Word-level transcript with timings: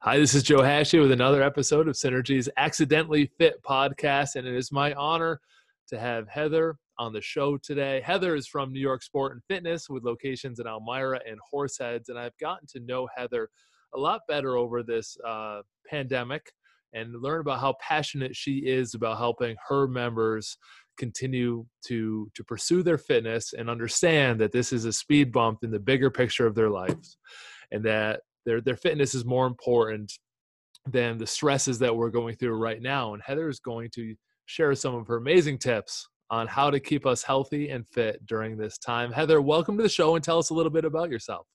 Hi, 0.00 0.18
this 0.18 0.34
is 0.34 0.42
Joe 0.42 0.62
Hashey 0.62 1.00
with 1.00 1.10
another 1.10 1.42
episode 1.42 1.88
of 1.88 1.94
Synergy's 1.94 2.50
Accidentally 2.58 3.30
Fit 3.38 3.60
podcast, 3.62 4.36
and 4.36 4.46
it 4.46 4.54
is 4.54 4.70
my 4.70 4.92
honor 4.92 5.40
to 5.88 5.98
have 5.98 6.28
Heather 6.28 6.76
on 6.98 7.14
the 7.14 7.22
show 7.22 7.56
today. 7.56 8.02
Heather 8.04 8.36
is 8.36 8.46
from 8.46 8.72
New 8.72 8.78
York 8.78 9.02
Sport 9.02 9.32
and 9.32 9.42
Fitness 9.48 9.88
with 9.88 10.04
locations 10.04 10.60
in 10.60 10.66
Elmira 10.66 11.18
and 11.26 11.38
Horseheads, 11.52 12.08
and 12.08 12.18
I've 12.18 12.36
gotten 12.38 12.68
to 12.68 12.80
know 12.80 13.08
Heather 13.16 13.48
a 13.94 13.98
lot 13.98 14.20
better 14.28 14.56
over 14.56 14.82
this 14.82 15.16
uh, 15.26 15.62
pandemic 15.88 16.52
and 16.92 17.20
learn 17.20 17.40
about 17.40 17.60
how 17.60 17.74
passionate 17.80 18.36
she 18.36 18.58
is 18.58 18.94
about 18.94 19.18
helping 19.18 19.56
her 19.66 19.88
members 19.88 20.58
continue 20.98 21.66
to 21.86 22.30
to 22.34 22.44
pursue 22.44 22.82
their 22.82 22.98
fitness 22.98 23.54
and 23.54 23.68
understand 23.68 24.38
that 24.40 24.52
this 24.52 24.72
is 24.72 24.84
a 24.84 24.92
speed 24.92 25.32
bump 25.32 25.64
in 25.64 25.70
the 25.70 25.80
bigger 25.80 26.10
picture 26.10 26.46
of 26.46 26.54
their 26.54 26.70
lives 26.70 27.16
and 27.72 27.82
that 27.84 28.20
their 28.46 28.60
their 28.60 28.76
fitness 28.76 29.14
is 29.14 29.24
more 29.24 29.46
important 29.46 30.10
than 30.86 31.18
the 31.18 31.26
stresses 31.26 31.78
that 31.80 31.94
we're 31.94 32.10
going 32.10 32.36
through 32.36 32.56
right 32.56 32.80
now 32.80 33.12
and 33.12 33.22
heather 33.22 33.48
is 33.48 33.60
going 33.60 33.90
to 33.90 34.14
share 34.46 34.74
some 34.74 34.94
of 34.94 35.06
her 35.06 35.16
amazing 35.16 35.58
tips 35.58 36.08
on 36.30 36.46
how 36.46 36.70
to 36.70 36.80
keep 36.80 37.04
us 37.04 37.22
healthy 37.22 37.68
and 37.70 37.86
fit 37.88 38.24
during 38.24 38.56
this 38.56 38.78
time 38.78 39.12
heather 39.12 39.42
welcome 39.42 39.76
to 39.76 39.82
the 39.82 39.88
show 39.88 40.14
and 40.14 40.24
tell 40.24 40.38
us 40.38 40.50
a 40.50 40.54
little 40.54 40.72
bit 40.72 40.84
about 40.84 41.10
yourself 41.10 41.46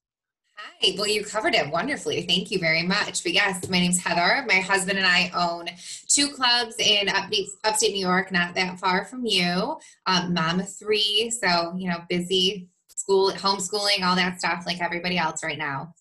Hi. 0.57 0.93
Well, 0.97 1.07
you 1.07 1.23
covered 1.23 1.55
it 1.55 1.71
wonderfully. 1.71 2.23
Thank 2.23 2.51
you 2.51 2.59
very 2.59 2.83
much. 2.83 3.23
But 3.23 3.33
yes, 3.33 3.67
my 3.69 3.79
name's 3.79 3.97
Heather. 3.97 4.45
My 4.47 4.59
husband 4.59 4.97
and 4.97 5.07
I 5.07 5.31
own 5.35 5.67
two 6.07 6.29
clubs 6.29 6.75
in 6.77 7.09
upstate, 7.09 7.93
New 7.93 8.05
York, 8.05 8.31
not 8.31 8.53
that 8.55 8.79
far 8.79 9.05
from 9.05 9.25
you. 9.25 9.77
Um, 10.05 10.33
mom 10.33 10.59
of 10.59 10.71
three, 10.71 11.31
so 11.31 11.73
you 11.77 11.89
know, 11.89 11.99
busy 12.09 12.67
school, 12.89 13.31
homeschooling, 13.31 14.03
all 14.03 14.15
that 14.15 14.39
stuff, 14.39 14.63
like 14.65 14.81
everybody 14.81 15.17
else 15.17 15.43
right 15.43 15.57
now. 15.57 15.93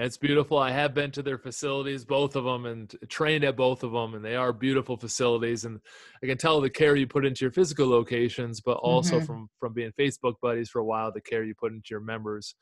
It's 0.00 0.16
beautiful. 0.16 0.58
I 0.58 0.70
have 0.70 0.94
been 0.94 1.10
to 1.10 1.22
their 1.22 1.38
facilities, 1.38 2.04
both 2.04 2.36
of 2.36 2.44
them, 2.44 2.66
and 2.66 2.94
trained 3.08 3.42
at 3.42 3.56
both 3.56 3.82
of 3.82 3.90
them, 3.90 4.14
and 4.14 4.24
they 4.24 4.36
are 4.36 4.52
beautiful 4.52 4.96
facilities. 4.96 5.64
And 5.64 5.80
I 6.22 6.26
can 6.26 6.38
tell 6.38 6.60
the 6.60 6.70
care 6.70 6.94
you 6.94 7.08
put 7.08 7.26
into 7.26 7.44
your 7.44 7.50
physical 7.50 7.88
locations, 7.88 8.60
but 8.60 8.76
also 8.78 9.16
mm-hmm. 9.16 9.26
from 9.26 9.48
from 9.58 9.72
being 9.74 9.92
Facebook 9.98 10.34
buddies 10.40 10.70
for 10.70 10.78
a 10.78 10.84
while, 10.84 11.12
the 11.12 11.20
care 11.20 11.42
you 11.42 11.54
put 11.54 11.72
into 11.72 11.88
your 11.90 12.00
members 12.00 12.54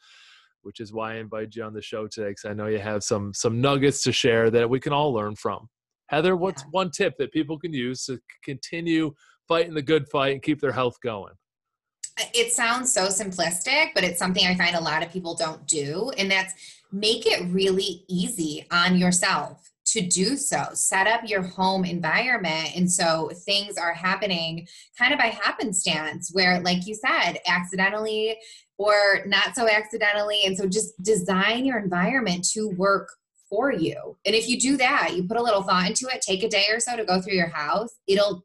which 0.66 0.80
is 0.80 0.92
why 0.92 1.12
I 1.12 1.18
invited 1.18 1.54
you 1.54 1.62
on 1.62 1.72
the 1.72 1.80
show 1.80 2.08
today 2.08 2.30
because 2.30 2.44
I 2.44 2.52
know 2.52 2.66
you 2.66 2.80
have 2.80 3.04
some 3.04 3.32
some 3.32 3.60
nuggets 3.60 4.02
to 4.02 4.12
share 4.12 4.50
that 4.50 4.68
we 4.68 4.80
can 4.80 4.92
all 4.92 5.12
learn 5.12 5.36
from. 5.36 5.68
Heather, 6.08 6.34
what's 6.34 6.62
yeah. 6.62 6.68
one 6.72 6.90
tip 6.90 7.14
that 7.18 7.32
people 7.32 7.56
can 7.56 7.72
use 7.72 8.04
to 8.06 8.18
continue 8.44 9.12
fighting 9.46 9.74
the 9.74 9.82
good 9.82 10.08
fight 10.08 10.32
and 10.32 10.42
keep 10.42 10.60
their 10.60 10.72
health 10.72 10.96
going? 11.02 11.34
It 12.32 12.52
sounds 12.52 12.92
so 12.92 13.08
simplistic, 13.08 13.90
but 13.94 14.04
it's 14.04 14.18
something 14.18 14.46
I 14.46 14.54
find 14.54 14.74
a 14.74 14.80
lot 14.80 15.02
of 15.02 15.12
people 15.12 15.34
don't 15.34 15.66
do, 15.66 16.10
and 16.16 16.30
that's 16.30 16.54
make 16.92 17.26
it 17.26 17.46
really 17.52 18.04
easy 18.08 18.66
on 18.70 18.96
yourself 18.96 19.70
to 19.86 20.00
do 20.00 20.36
so. 20.36 20.64
Set 20.72 21.06
up 21.06 21.28
your 21.28 21.42
home 21.42 21.84
environment. 21.84 22.74
And 22.74 22.90
so 22.90 23.30
things 23.44 23.76
are 23.76 23.92
happening 23.92 24.66
kind 24.98 25.12
of 25.12 25.18
by 25.18 25.26
happenstance, 25.26 26.30
where, 26.32 26.60
like 26.60 26.86
you 26.86 26.94
said, 26.94 27.38
accidentally 27.46 28.36
or 28.78 29.24
not 29.26 29.54
so 29.54 29.68
accidentally. 29.68 30.40
And 30.44 30.56
so 30.56 30.66
just 30.66 31.00
design 31.02 31.64
your 31.64 31.78
environment 31.78 32.46
to 32.52 32.68
work 32.70 33.08
for 33.48 33.72
you. 33.72 34.16
And 34.26 34.34
if 34.34 34.48
you 34.48 34.58
do 34.58 34.76
that, 34.76 35.14
you 35.14 35.22
put 35.22 35.36
a 35.36 35.42
little 35.42 35.62
thought 35.62 35.88
into 35.88 36.08
it, 36.12 36.20
take 36.20 36.42
a 36.42 36.48
day 36.48 36.66
or 36.70 36.80
so 36.80 36.96
to 36.96 37.04
go 37.04 37.20
through 37.20 37.34
your 37.34 37.48
house, 37.48 37.90
it'll 38.06 38.44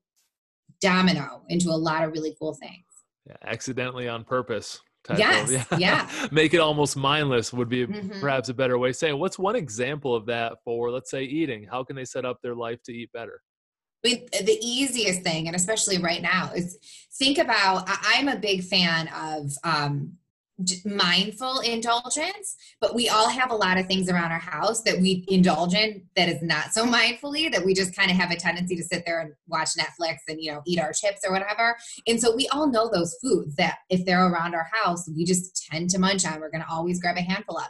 domino 0.80 1.42
into 1.50 1.70
a 1.70 1.76
lot 1.76 2.04
of 2.04 2.12
really 2.12 2.36
cool 2.40 2.54
things. 2.54 2.91
Yeah, 3.28 3.36
accidentally 3.44 4.08
on 4.08 4.24
purpose. 4.24 4.82
yes, 5.18 5.52
yeah. 5.52 5.78
yeah. 5.78 6.28
Make 6.32 6.54
it 6.54 6.60
almost 6.60 6.96
mindless 6.98 7.54
would 7.54 7.70
be 7.70 7.86
mm-hmm. 7.86 8.20
perhaps 8.20 8.50
a 8.50 8.54
better 8.54 8.78
way 8.78 8.90
of 8.90 8.96
saying. 8.96 9.18
What's 9.20 9.38
one 9.38 9.56
example 9.56 10.16
of 10.16 10.26
that 10.28 10.58
for, 10.64 10.92
let's 10.92 11.12
say, 11.12 11.24
eating? 11.24 11.68
How 11.70 11.84
can 11.84 11.96
they 11.96 12.06
set 12.06 12.26
up 12.26 12.38
their 12.42 12.56
life 12.56 12.82
to 12.84 12.94
eat 12.94 13.12
better? 13.12 13.42
the 14.04 14.58
easiest 14.62 15.22
thing, 15.22 15.46
and 15.46 15.56
especially 15.56 16.00
right 16.00 16.22
now, 16.22 16.52
is 16.56 16.78
think 17.14 17.38
about. 17.38 17.84
I'm 17.88 18.28
a 18.28 18.36
big 18.36 18.64
fan 18.64 19.08
of 19.10 19.52
um, 19.64 20.14
mindful 20.86 21.60
indulgence, 21.60 22.56
but 22.80 22.96
we 22.96 23.10
all 23.10 23.30
have 23.30 23.52
a 23.52 23.56
lot 23.56 23.78
of 23.78 23.88
things 23.88 24.10
around 24.10 24.32
our 24.32 24.40
house 24.40 24.82
that 24.84 25.00
we 25.00 25.26
indulge 25.28 25.74
in 25.74 26.04
that 26.16 26.30
is 26.30 26.42
not 26.42 26.74
so 26.74 26.86
mindfully 26.86 27.52
that 27.52 27.66
we 27.66 27.74
just 27.74 27.96
kind 27.96 28.12
of 28.12 28.18
have 28.18 28.32
a 28.32 28.36
tendency 28.36 28.76
to 28.76 28.84
sit 28.84 29.04
there 29.06 29.20
and 29.20 29.34
watch 29.48 29.70
Netflix 29.78 30.18
and 30.28 30.42
you 30.42 30.52
know 30.52 30.62
eat 30.66 30.80
our 30.80 30.94
chips 30.94 31.22
or 31.26 31.32
whatever. 31.32 31.76
And 32.08 32.20
so 32.20 32.36
we 32.36 32.48
all 32.50 32.68
know 32.68 32.90
those 32.92 33.16
foods 33.22 33.56
that 33.56 33.78
if 33.90 34.06
they're 34.06 34.28
around 34.28 34.56
our 34.56 34.70
house, 34.72 35.10
we 35.16 35.26
just 35.26 35.68
tend 35.70 35.90
to 35.92 36.00
munch 36.00 36.26
on. 36.26 36.40
We're 36.40 36.52
going 36.52 36.64
to 36.64 36.72
always 36.72 37.02
grab 37.02 37.18
a 37.18 37.22
handful 37.22 37.58
of. 37.58 37.68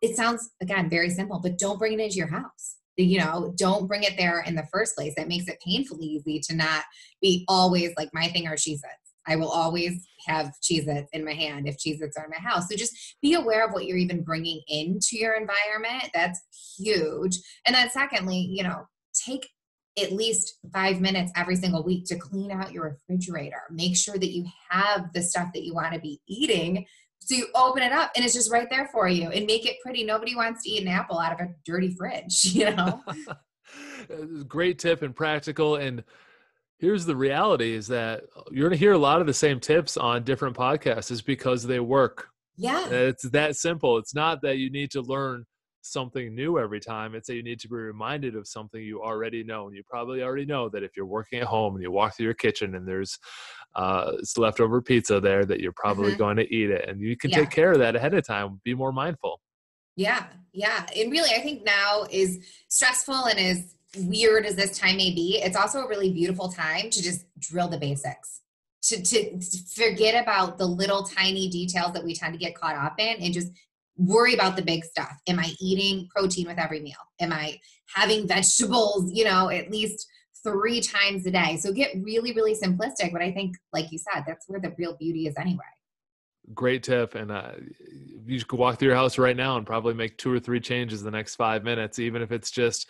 It 0.00 0.16
sounds 0.16 0.50
again 0.60 0.90
very 0.90 1.10
simple, 1.10 1.40
but 1.40 1.58
don't 1.58 1.78
bring 1.78 1.94
it 1.94 2.00
into 2.00 2.16
your 2.16 2.28
house 2.28 2.76
you 2.98 3.18
know 3.18 3.54
don't 3.56 3.86
bring 3.86 4.02
it 4.02 4.18
there 4.18 4.42
in 4.46 4.54
the 4.54 4.66
first 4.70 4.94
place 4.94 5.14
that 5.16 5.26
makes 5.26 5.48
it 5.48 5.58
painfully 5.64 6.04
easy 6.04 6.38
to 6.38 6.54
not 6.54 6.84
be 7.22 7.42
always 7.48 7.90
like 7.96 8.10
my 8.12 8.28
thing 8.28 8.46
or 8.46 8.56
she 8.56 8.76
says 8.76 8.90
I 9.26 9.36
will 9.36 9.48
always 9.48 10.06
have 10.26 10.52
Cheez 10.62 10.86
Its 10.86 11.10
in 11.12 11.24
my 11.24 11.34
hand 11.34 11.68
if 11.68 11.76
Cheez 11.76 12.00
Its 12.00 12.16
are 12.16 12.24
in 12.24 12.30
my 12.30 12.50
house. 12.50 12.68
So 12.68 12.76
just 12.76 12.94
be 13.22 13.34
aware 13.34 13.66
of 13.66 13.72
what 13.72 13.86
you're 13.86 13.98
even 13.98 14.22
bringing 14.22 14.60
into 14.68 15.16
your 15.18 15.34
environment. 15.34 16.10
That's 16.14 16.40
huge. 16.78 17.38
And 17.66 17.74
then, 17.74 17.90
secondly, 17.90 18.38
you 18.38 18.62
know, 18.62 18.86
take 19.26 19.48
at 19.98 20.12
least 20.12 20.58
five 20.72 21.00
minutes 21.00 21.32
every 21.36 21.56
single 21.56 21.82
week 21.82 22.04
to 22.06 22.16
clean 22.16 22.50
out 22.50 22.72
your 22.72 22.98
refrigerator. 23.08 23.62
Make 23.70 23.96
sure 23.96 24.16
that 24.16 24.30
you 24.30 24.46
have 24.70 25.12
the 25.12 25.22
stuff 25.22 25.48
that 25.54 25.64
you 25.64 25.74
want 25.74 25.92
to 25.94 26.00
be 26.00 26.20
eating. 26.26 26.86
So 27.20 27.36
you 27.36 27.48
open 27.54 27.82
it 27.82 27.92
up 27.92 28.10
and 28.16 28.24
it's 28.24 28.34
just 28.34 28.50
right 28.50 28.68
there 28.70 28.88
for 28.90 29.06
you 29.06 29.28
and 29.30 29.46
make 29.46 29.66
it 29.66 29.76
pretty. 29.82 30.02
Nobody 30.02 30.34
wants 30.34 30.64
to 30.64 30.70
eat 30.70 30.82
an 30.82 30.88
apple 30.88 31.18
out 31.18 31.32
of 31.32 31.46
a 31.46 31.50
dirty 31.64 31.94
fridge, 31.94 32.44
you 32.54 32.74
know? 32.74 33.02
Great 34.48 34.78
tip 34.78 35.02
and 35.02 35.14
practical. 35.14 35.76
And 35.76 36.02
here's 36.82 37.06
the 37.06 37.14
reality 37.14 37.74
is 37.74 37.86
that 37.86 38.24
you're 38.50 38.68
going 38.68 38.76
to 38.76 38.84
hear 38.84 38.92
a 38.92 38.98
lot 38.98 39.20
of 39.20 39.26
the 39.28 39.32
same 39.32 39.60
tips 39.60 39.96
on 39.96 40.24
different 40.24 40.56
podcasts 40.56 41.12
is 41.12 41.22
because 41.22 41.62
they 41.62 41.78
work. 41.78 42.26
Yeah. 42.56 42.88
It's 42.88 43.22
that 43.30 43.54
simple. 43.54 43.98
It's 43.98 44.16
not 44.16 44.42
that 44.42 44.58
you 44.58 44.68
need 44.68 44.90
to 44.90 45.00
learn 45.00 45.44
something 45.82 46.34
new 46.34 46.58
every 46.58 46.80
time. 46.80 47.14
It's 47.14 47.28
that 47.28 47.36
you 47.36 47.44
need 47.44 47.60
to 47.60 47.68
be 47.68 47.76
reminded 47.76 48.34
of 48.34 48.48
something 48.48 48.82
you 48.82 49.00
already 49.00 49.44
know. 49.44 49.68
And 49.68 49.76
you 49.76 49.84
probably 49.88 50.24
already 50.24 50.44
know 50.44 50.68
that 50.70 50.82
if 50.82 50.96
you're 50.96 51.06
working 51.06 51.38
at 51.38 51.46
home 51.46 51.74
and 51.74 51.82
you 51.84 51.92
walk 51.92 52.16
through 52.16 52.24
your 52.24 52.34
kitchen 52.34 52.74
and 52.74 52.86
there's 52.86 53.16
uh, 53.76 54.14
it's 54.18 54.36
leftover 54.36 54.82
pizza 54.82 55.20
there 55.20 55.44
that 55.44 55.60
you're 55.60 55.72
probably 55.76 56.10
mm-hmm. 56.10 56.18
going 56.18 56.36
to 56.36 56.52
eat 56.54 56.70
it. 56.70 56.88
And 56.88 57.00
you 57.00 57.16
can 57.16 57.30
yeah. 57.30 57.38
take 57.38 57.50
care 57.50 57.70
of 57.70 57.78
that 57.78 57.94
ahead 57.94 58.12
of 58.12 58.26
time. 58.26 58.60
Be 58.64 58.74
more 58.74 58.92
mindful. 58.92 59.40
Yeah. 59.94 60.26
Yeah. 60.52 60.84
And 60.96 61.12
really 61.12 61.30
i 61.30 61.40
think 61.40 61.64
now 61.64 62.06
is 62.10 62.44
stressful 62.68 63.26
and 63.26 63.38
is 63.38 63.76
weird 63.96 64.46
as 64.46 64.56
this 64.56 64.78
time 64.78 64.96
may 64.96 65.14
be, 65.14 65.40
it's 65.42 65.56
also 65.56 65.80
a 65.80 65.88
really 65.88 66.12
beautiful 66.12 66.48
time 66.48 66.90
to 66.90 67.02
just 67.02 67.26
drill 67.38 67.68
the 67.68 67.78
basics. 67.78 68.40
To, 68.84 69.00
to, 69.00 69.40
forget 69.76 70.20
about 70.20 70.58
the 70.58 70.66
little 70.66 71.04
tiny 71.04 71.48
details 71.48 71.92
that 71.92 72.04
we 72.04 72.14
tend 72.14 72.32
to 72.32 72.38
get 72.38 72.56
caught 72.56 72.74
up 72.74 72.94
in 72.98 73.22
and 73.22 73.32
just 73.32 73.52
worry 73.96 74.34
about 74.34 74.56
the 74.56 74.62
big 74.62 74.84
stuff. 74.84 75.12
Am 75.28 75.38
I 75.38 75.52
eating 75.60 76.08
protein 76.14 76.48
with 76.48 76.58
every 76.58 76.80
meal? 76.80 76.94
Am 77.20 77.32
I 77.32 77.60
having 77.94 78.26
vegetables, 78.26 79.12
you 79.12 79.24
know, 79.24 79.50
at 79.50 79.70
least 79.70 80.06
three 80.42 80.80
times 80.80 81.24
a 81.26 81.30
day? 81.30 81.58
So 81.58 81.72
get 81.72 81.92
really, 82.02 82.32
really 82.32 82.56
simplistic. 82.56 83.12
But 83.12 83.22
I 83.22 83.30
think, 83.30 83.56
like 83.72 83.92
you 83.92 83.98
said, 83.98 84.24
that's 84.26 84.48
where 84.48 84.60
the 84.60 84.74
real 84.76 84.96
beauty 84.96 85.28
is 85.28 85.34
anyway. 85.38 85.60
Great 86.52 86.82
tip. 86.82 87.14
And 87.14 87.30
uh, 87.30 87.52
you 88.26 88.44
could 88.44 88.58
walk 88.58 88.78
through 88.78 88.88
your 88.88 88.96
house 88.96 89.16
right 89.16 89.36
now 89.36 89.56
and 89.56 89.66
probably 89.66 89.94
make 89.94 90.18
two 90.18 90.32
or 90.32 90.40
three 90.40 90.58
changes 90.58 91.02
the 91.02 91.10
next 91.10 91.36
five 91.36 91.62
minutes, 91.62 92.00
even 92.00 92.20
if 92.20 92.32
it's 92.32 92.50
just 92.50 92.88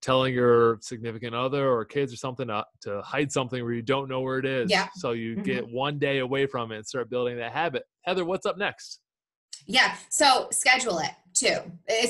telling 0.00 0.32
your 0.32 0.78
significant 0.80 1.34
other 1.34 1.68
or 1.68 1.84
kids 1.84 2.12
or 2.12 2.16
something 2.16 2.48
to, 2.48 2.64
to 2.82 3.02
hide 3.02 3.32
something 3.32 3.62
where 3.64 3.72
you 3.72 3.82
don't 3.82 4.08
know 4.08 4.20
where 4.20 4.38
it 4.38 4.46
is. 4.46 4.70
Yeah. 4.70 4.88
So 4.94 5.12
you 5.12 5.34
mm-hmm. 5.34 5.42
get 5.42 5.68
one 5.68 5.98
day 5.98 6.18
away 6.18 6.46
from 6.46 6.72
it 6.72 6.76
and 6.76 6.86
start 6.86 7.10
building 7.10 7.36
that 7.38 7.52
habit. 7.52 7.84
Heather, 8.02 8.24
what's 8.24 8.46
up 8.46 8.58
next? 8.58 9.00
Yeah. 9.66 9.96
So 10.10 10.48
schedule 10.50 10.98
it 10.98 11.10
too. 11.34 11.56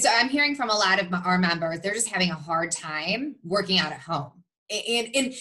So 0.01 0.09
I'm 0.13 0.29
hearing 0.29 0.55
from 0.55 0.71
a 0.71 0.75
lot 0.75 1.01
of 1.01 1.13
our 1.25 1.39
members, 1.39 1.81
they're 1.81 1.95
just 1.95 2.09
having 2.09 2.31
a 2.31 2.35
hard 2.35 2.71
time 2.71 3.37
working 3.43 3.79
out 3.79 3.93
at 3.93 4.01
home. 4.01 4.33
And, 4.71 5.09
and 5.15 5.35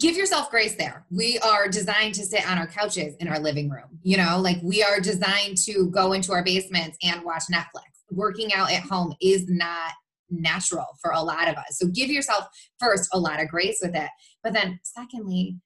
give 0.00 0.16
yourself 0.16 0.50
grace 0.50 0.74
there. 0.74 1.06
We 1.10 1.38
are 1.38 1.68
designed 1.68 2.14
to 2.16 2.26
sit 2.26 2.48
on 2.50 2.58
our 2.58 2.66
couches 2.66 3.14
in 3.20 3.28
our 3.28 3.38
living 3.38 3.70
room. 3.70 4.00
You 4.02 4.18
know, 4.18 4.40
like 4.40 4.58
we 4.62 4.82
are 4.82 5.00
designed 5.00 5.58
to 5.64 5.88
go 5.90 6.12
into 6.12 6.32
our 6.32 6.44
basements 6.44 6.98
and 7.02 7.24
watch 7.24 7.44
Netflix. 7.50 7.84
Working 8.10 8.52
out 8.52 8.70
at 8.70 8.82
home 8.82 9.14
is 9.22 9.48
not 9.48 9.92
natural 10.32 10.86
for 11.00 11.12
a 11.12 11.22
lot 11.22 11.48
of 11.48 11.56
us. 11.56 11.78
So 11.78 11.86
give 11.86 12.10
yourself 12.10 12.46
first 12.80 13.08
a 13.12 13.18
lot 13.18 13.40
of 13.40 13.48
grace 13.48 13.78
with 13.82 13.94
it. 13.94 14.10
But 14.42 14.52
then 14.52 14.80
secondly, 14.82 15.58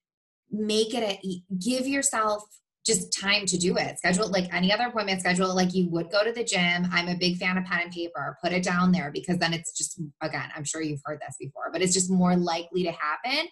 make 0.51 0.93
it 0.93 1.03
a 1.03 1.41
give 1.59 1.87
yourself 1.87 2.43
just 2.85 3.11
time 3.11 3.45
to 3.45 3.57
do 3.57 3.75
it. 3.75 3.97
Schedule 3.97 4.29
like 4.29 4.51
any 4.53 4.71
other 4.71 4.85
appointment, 4.85 5.19
schedule 5.19 5.53
like 5.53 5.73
you 5.73 5.89
would 5.89 6.09
go 6.09 6.23
to 6.23 6.31
the 6.31 6.43
gym. 6.43 6.87
I'm 6.91 7.09
a 7.09 7.17
big 7.17 7.37
fan 7.37 7.57
of 7.57 7.65
pen 7.65 7.81
and 7.81 7.91
paper. 7.91 8.37
Put 8.41 8.53
it 8.53 8.63
down 8.63 8.93
there 8.93 9.11
because 9.11 9.37
then 9.37 9.53
it's 9.53 9.77
just 9.77 9.99
again, 10.21 10.49
I'm 10.55 10.63
sure 10.63 10.81
you've 10.81 11.01
heard 11.03 11.19
this 11.19 11.35
before, 11.39 11.69
but 11.71 11.81
it's 11.81 11.93
just 11.93 12.09
more 12.09 12.35
likely 12.35 12.83
to 12.83 12.91
happen. 12.91 13.47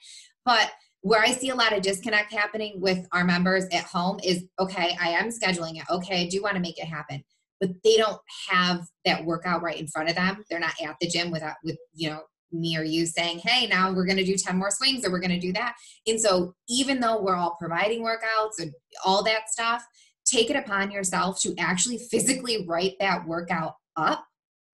But 0.45 0.71
where 1.01 1.21
I 1.21 1.31
see 1.31 1.49
a 1.49 1.55
lot 1.55 1.75
of 1.75 1.83
disconnect 1.83 2.33
happening 2.33 2.79
with 2.79 3.05
our 3.11 3.23
members 3.23 3.65
at 3.71 3.83
home 3.83 4.19
is 4.23 4.45
okay, 4.57 4.97
I 4.99 5.09
am 5.09 5.29
scheduling 5.29 5.75
it. 5.75 5.83
Okay, 5.89 6.23
I 6.23 6.29
do 6.29 6.41
want 6.41 6.55
to 6.55 6.61
make 6.61 6.79
it 6.79 6.87
happen 6.87 7.23
but 7.59 7.69
they 7.83 7.97
don't 7.97 8.19
have 8.49 8.85
that 9.05 9.25
workout 9.25 9.61
right 9.61 9.79
in 9.79 9.87
front 9.87 10.09
of 10.09 10.15
them. 10.15 10.43
They're 10.49 10.59
not 10.59 10.73
at 10.83 10.95
the 10.99 11.07
gym 11.07 11.31
without 11.31 11.55
with 11.63 11.77
you 11.93 12.09
know 12.09 12.21
me 12.51 12.77
or 12.77 12.83
you 12.83 13.05
saying, 13.05 13.39
"Hey, 13.39 13.67
now 13.67 13.91
we're 13.91 14.05
going 14.05 14.17
to 14.17 14.25
do 14.25 14.37
10 14.37 14.57
more 14.57 14.71
swings 14.71 15.05
or 15.05 15.11
we're 15.11 15.19
going 15.19 15.31
to 15.31 15.39
do 15.39 15.53
that." 15.53 15.75
And 16.07 16.19
so 16.19 16.53
even 16.69 16.99
though 16.99 17.21
we're 17.21 17.35
all 17.35 17.57
providing 17.59 18.01
workouts 18.01 18.59
and 18.59 18.71
all 19.03 19.23
that 19.23 19.49
stuff, 19.49 19.83
take 20.25 20.49
it 20.49 20.55
upon 20.55 20.91
yourself 20.91 21.39
to 21.41 21.55
actually 21.57 21.97
physically 21.97 22.65
write 22.67 22.93
that 22.99 23.27
workout 23.27 23.75
up 23.97 24.25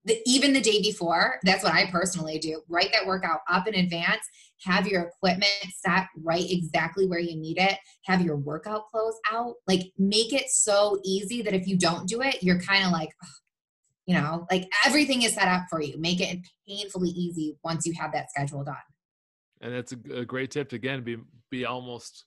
the, 0.05 0.19
even 0.25 0.53
the 0.53 0.61
day 0.61 0.81
before 0.81 1.35
that's 1.43 1.63
what 1.63 1.73
i 1.73 1.89
personally 1.91 2.39
do 2.39 2.61
write 2.67 2.91
that 2.91 3.05
workout 3.05 3.39
up 3.49 3.67
in 3.67 3.75
advance 3.75 4.21
have 4.63 4.87
your 4.87 5.03
equipment 5.03 5.51
set 5.85 6.07
right 6.23 6.45
exactly 6.49 7.07
where 7.07 7.19
you 7.19 7.35
need 7.35 7.57
it 7.57 7.77
have 8.05 8.21
your 8.21 8.37
workout 8.37 8.87
clothes 8.91 9.19
out 9.31 9.55
like 9.67 9.91
make 9.97 10.33
it 10.33 10.49
so 10.49 10.99
easy 11.03 11.41
that 11.41 11.53
if 11.53 11.67
you 11.67 11.77
don't 11.77 12.07
do 12.07 12.21
it 12.21 12.41
you're 12.41 12.59
kind 12.59 12.85
of 12.85 12.91
like 12.91 13.09
you 14.11 14.15
know 14.15 14.45
like 14.51 14.67
everything 14.85 15.21
is 15.21 15.33
set 15.33 15.47
up 15.47 15.63
for 15.69 15.81
you. 15.81 15.97
Make 15.97 16.21
it 16.21 16.39
painfully 16.67 17.09
easy 17.09 17.57
once 17.63 17.85
you 17.85 17.93
have 17.99 18.11
that 18.13 18.29
schedule 18.29 18.63
done. 18.63 18.75
And 19.61 19.73
that's 19.73 19.91
a, 19.91 20.25
great 20.25 20.51
tip 20.51 20.69
to 20.69 20.75
again 20.75 21.03
be 21.03 21.17
be 21.49 21.65
almost 21.65 22.25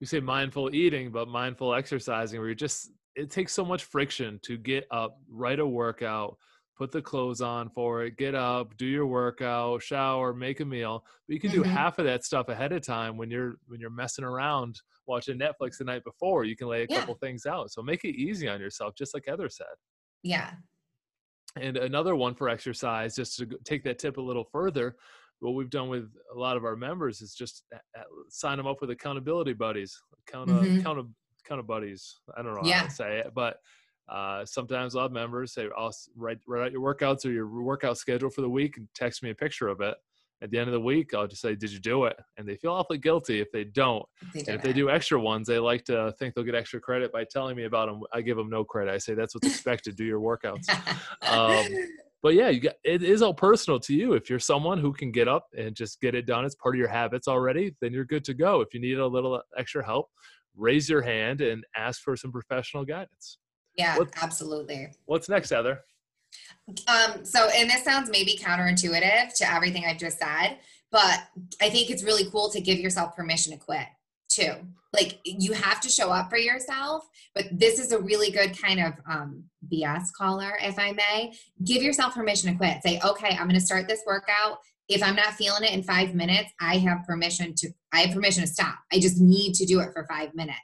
you 0.00 0.06
say 0.06 0.20
mindful 0.20 0.74
eating 0.74 1.10
but 1.10 1.28
mindful 1.28 1.74
exercising 1.74 2.38
where 2.38 2.48
you 2.48 2.54
just 2.54 2.90
it 3.16 3.30
takes 3.30 3.52
so 3.52 3.64
much 3.64 3.84
friction 3.84 4.38
to 4.42 4.56
get 4.56 4.86
up 4.90 5.18
write 5.28 5.58
a 5.58 5.66
workout 5.66 6.36
put 6.78 6.92
the 6.92 7.02
clothes 7.02 7.40
on 7.40 7.68
for 7.68 8.04
it, 8.04 8.16
get 8.16 8.34
up, 8.34 8.76
do 8.76 8.86
your 8.86 9.06
workout, 9.06 9.82
shower, 9.82 10.32
make 10.32 10.60
a 10.60 10.64
meal. 10.64 11.04
But 11.26 11.34
you 11.34 11.40
can 11.40 11.50
do 11.50 11.62
mm-hmm. 11.62 11.72
half 11.72 11.98
of 11.98 12.04
that 12.04 12.24
stuff 12.24 12.48
ahead 12.48 12.72
of 12.72 12.86
time 12.86 13.16
when 13.16 13.30
you're 13.30 13.56
when 13.66 13.80
you're 13.80 13.90
messing 13.90 14.24
around 14.24 14.80
watching 15.06 15.38
Netflix 15.38 15.78
the 15.78 15.84
night 15.84 16.04
before. 16.04 16.44
You 16.44 16.56
can 16.56 16.68
lay 16.68 16.84
a 16.84 16.86
yeah. 16.88 17.00
couple 17.00 17.16
things 17.16 17.46
out. 17.46 17.72
So 17.72 17.82
make 17.82 18.04
it 18.04 18.16
easy 18.16 18.46
on 18.48 18.60
yourself, 18.60 18.94
just 18.96 19.12
like 19.12 19.24
Heather 19.26 19.48
said. 19.48 19.66
Yeah. 20.22 20.52
And 21.60 21.76
another 21.76 22.14
one 22.14 22.34
for 22.34 22.48
exercise, 22.48 23.16
just 23.16 23.36
to 23.38 23.48
take 23.64 23.82
that 23.84 23.98
tip 23.98 24.16
a 24.16 24.20
little 24.20 24.44
further, 24.44 24.94
what 25.40 25.54
we've 25.54 25.70
done 25.70 25.88
with 25.88 26.10
a 26.34 26.38
lot 26.38 26.56
of 26.56 26.64
our 26.64 26.76
members 26.76 27.20
is 27.20 27.34
just 27.34 27.64
sign 28.28 28.56
them 28.56 28.66
up 28.66 28.80
with 28.80 28.90
accountability 28.90 29.54
buddies, 29.54 30.00
count 30.26 30.50
mm-hmm. 30.50 30.80
count 30.82 31.08
count 31.46 31.66
buddies. 31.66 32.20
I 32.36 32.42
don't 32.42 32.54
know 32.54 32.68
yeah. 32.68 32.80
how 32.80 32.84
to 32.84 32.90
say 32.90 33.18
it, 33.18 33.32
but 33.34 33.56
uh, 34.08 34.44
sometimes 34.44 34.96
I'll 34.96 35.02
have 35.02 35.12
members 35.12 35.52
say, 35.52 35.68
I'll 35.76 35.94
write, 36.16 36.38
write 36.46 36.66
out 36.66 36.72
your 36.72 36.80
workouts 36.80 37.26
or 37.26 37.30
your 37.30 37.46
workout 37.46 37.98
schedule 37.98 38.30
for 38.30 38.40
the 38.40 38.48
week 38.48 38.76
and 38.76 38.88
text 38.94 39.22
me 39.22 39.30
a 39.30 39.34
picture 39.34 39.68
of 39.68 39.80
it. 39.80 39.94
At 40.40 40.52
the 40.52 40.58
end 40.58 40.68
of 40.68 40.72
the 40.72 40.80
week, 40.80 41.14
I'll 41.14 41.26
just 41.26 41.42
say, 41.42 41.56
Did 41.56 41.72
you 41.72 41.80
do 41.80 42.04
it? 42.04 42.16
And 42.36 42.48
they 42.48 42.54
feel 42.56 42.70
awfully 42.70 42.98
guilty 42.98 43.40
if 43.40 43.50
they 43.52 43.64
don't. 43.64 44.04
They 44.32 44.40
and 44.40 44.50
if 44.50 44.62
they 44.62 44.72
do 44.72 44.88
extra 44.88 45.20
ones, 45.20 45.48
they 45.48 45.58
like 45.58 45.84
to 45.86 46.14
think 46.18 46.34
they'll 46.34 46.44
get 46.44 46.54
extra 46.54 46.80
credit 46.80 47.12
by 47.12 47.24
telling 47.24 47.56
me 47.56 47.64
about 47.64 47.88
them. 47.88 48.02
I 48.12 48.20
give 48.20 48.36
them 48.36 48.48
no 48.48 48.62
credit. 48.62 48.92
I 48.94 48.98
say, 48.98 49.14
That's 49.14 49.34
what's 49.34 49.48
expected. 49.48 49.96
do 49.96 50.04
your 50.04 50.20
workouts. 50.20 50.68
um, 51.28 51.66
but 52.22 52.34
yeah, 52.34 52.50
you 52.50 52.60
got, 52.60 52.74
it 52.84 53.02
is 53.02 53.20
all 53.20 53.34
personal 53.34 53.80
to 53.80 53.92
you. 53.94 54.12
If 54.12 54.30
you're 54.30 54.38
someone 54.38 54.78
who 54.78 54.92
can 54.92 55.10
get 55.10 55.26
up 55.26 55.46
and 55.58 55.74
just 55.74 56.00
get 56.00 56.14
it 56.14 56.24
done, 56.24 56.44
it's 56.44 56.54
part 56.54 56.76
of 56.76 56.78
your 56.78 56.88
habits 56.88 57.26
already, 57.26 57.74
then 57.80 57.92
you're 57.92 58.04
good 58.04 58.24
to 58.26 58.34
go. 58.34 58.60
If 58.60 58.72
you 58.72 58.80
need 58.80 58.98
a 58.98 59.06
little 59.06 59.42
extra 59.56 59.84
help, 59.84 60.08
raise 60.56 60.88
your 60.88 61.02
hand 61.02 61.40
and 61.40 61.64
ask 61.76 62.00
for 62.00 62.16
some 62.16 62.30
professional 62.30 62.84
guidance. 62.84 63.38
Yeah, 63.78 63.96
what, 63.96 64.10
absolutely. 64.20 64.88
What's 65.06 65.28
next, 65.28 65.50
Heather? 65.50 65.80
Um, 66.88 67.24
so, 67.24 67.48
and 67.54 67.70
this 67.70 67.84
sounds 67.84 68.10
maybe 68.10 68.36
counterintuitive 68.36 69.34
to 69.36 69.50
everything 69.50 69.84
I've 69.86 69.98
just 69.98 70.18
said, 70.18 70.58
but 70.90 71.28
I 71.62 71.70
think 71.70 71.88
it's 71.88 72.02
really 72.02 72.28
cool 72.30 72.50
to 72.50 72.60
give 72.60 72.78
yourself 72.78 73.16
permission 73.16 73.52
to 73.52 73.58
quit 73.58 73.86
too. 74.28 74.54
Like 74.92 75.20
you 75.24 75.52
have 75.52 75.80
to 75.82 75.88
show 75.88 76.10
up 76.10 76.28
for 76.28 76.38
yourself, 76.38 77.08
but 77.34 77.46
this 77.52 77.78
is 77.78 77.92
a 77.92 78.00
really 78.00 78.30
good 78.30 78.60
kind 78.60 78.80
of 78.80 78.94
um, 79.08 79.44
BS 79.72 80.12
caller, 80.16 80.52
if 80.60 80.78
I 80.78 80.92
may. 80.92 81.32
Give 81.64 81.82
yourself 81.82 82.14
permission 82.14 82.50
to 82.50 82.58
quit. 82.58 82.82
Say, 82.82 83.00
okay, 83.04 83.30
I'm 83.30 83.46
going 83.46 83.54
to 83.54 83.60
start 83.60 83.86
this 83.86 84.02
workout. 84.06 84.58
If 84.88 85.02
I'm 85.02 85.14
not 85.14 85.34
feeling 85.34 85.64
it 85.64 85.72
in 85.72 85.82
five 85.82 86.14
minutes, 86.14 86.50
I 86.60 86.78
have 86.78 87.06
permission 87.06 87.54
to. 87.58 87.68
I 87.92 88.00
have 88.00 88.14
permission 88.14 88.42
to 88.42 88.48
stop. 88.48 88.76
I 88.92 88.98
just 88.98 89.20
need 89.20 89.54
to 89.54 89.66
do 89.66 89.80
it 89.80 89.92
for 89.92 90.06
five 90.10 90.34
minutes 90.34 90.58